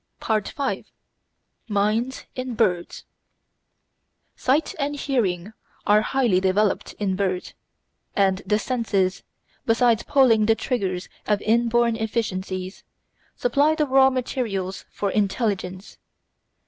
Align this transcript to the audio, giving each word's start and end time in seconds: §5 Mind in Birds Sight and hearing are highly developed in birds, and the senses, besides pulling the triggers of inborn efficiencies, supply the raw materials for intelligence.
§5 0.51 0.91
Mind 1.67 2.25
in 2.33 2.55
Birds 2.55 3.05
Sight 4.35 4.73
and 4.79 4.95
hearing 4.95 5.53
are 5.85 6.01
highly 6.01 6.39
developed 6.39 6.93
in 6.93 7.15
birds, 7.15 7.53
and 8.15 8.41
the 8.43 8.57
senses, 8.57 9.21
besides 9.67 10.01
pulling 10.01 10.47
the 10.47 10.55
triggers 10.55 11.07
of 11.27 11.39
inborn 11.43 11.95
efficiencies, 11.95 12.83
supply 13.35 13.75
the 13.75 13.85
raw 13.85 14.09
materials 14.09 14.85
for 14.89 15.11
intelligence. 15.11 15.99